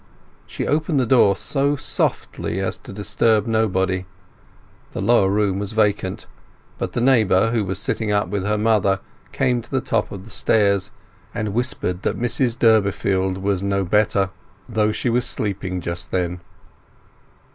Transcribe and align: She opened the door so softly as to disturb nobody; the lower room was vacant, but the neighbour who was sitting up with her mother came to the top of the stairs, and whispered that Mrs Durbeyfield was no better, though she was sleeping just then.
She 0.47 0.65
opened 0.65 0.99
the 0.99 1.05
door 1.05 1.35
so 1.35 1.75
softly 1.75 2.59
as 2.59 2.75
to 2.79 2.91
disturb 2.91 3.45
nobody; 3.45 4.07
the 4.93 4.99
lower 4.99 5.29
room 5.29 5.59
was 5.59 5.73
vacant, 5.73 6.25
but 6.79 6.93
the 6.93 7.01
neighbour 7.01 7.51
who 7.51 7.63
was 7.63 7.77
sitting 7.77 8.11
up 8.11 8.27
with 8.27 8.43
her 8.43 8.57
mother 8.57 8.99
came 9.31 9.61
to 9.61 9.69
the 9.69 9.79
top 9.79 10.11
of 10.11 10.23
the 10.25 10.31
stairs, 10.31 10.89
and 11.35 11.53
whispered 11.53 12.01
that 12.01 12.17
Mrs 12.17 12.57
Durbeyfield 12.57 13.37
was 13.37 13.61
no 13.61 13.83
better, 13.83 14.31
though 14.67 14.91
she 14.91 15.07
was 15.11 15.23
sleeping 15.27 15.81
just 15.81 16.09
then. 16.09 16.39